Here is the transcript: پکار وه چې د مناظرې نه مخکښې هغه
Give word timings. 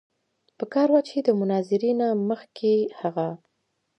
پکار 0.57 0.87
وه 0.93 1.01
چې 1.09 1.17
د 1.27 1.29
مناظرې 1.39 1.91
نه 2.01 2.07
مخکښې 2.27 2.75
هغه 2.99 3.27